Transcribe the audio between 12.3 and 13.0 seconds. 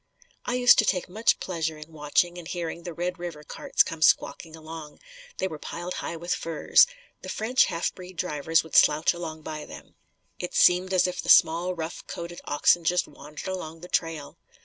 oxen